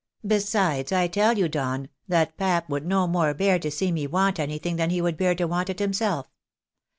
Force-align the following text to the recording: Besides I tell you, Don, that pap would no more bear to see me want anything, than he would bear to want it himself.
Besides 0.25 0.91
I 0.91 1.05
tell 1.07 1.37
you, 1.37 1.47
Don, 1.47 1.87
that 2.07 2.35
pap 2.35 2.67
would 2.71 2.87
no 2.87 3.05
more 3.05 3.35
bear 3.35 3.59
to 3.59 3.69
see 3.69 3.91
me 3.91 4.07
want 4.07 4.39
anything, 4.39 4.77
than 4.77 4.89
he 4.89 4.99
would 4.99 5.15
bear 5.15 5.35
to 5.35 5.45
want 5.45 5.69
it 5.69 5.77
himself. 5.77 6.27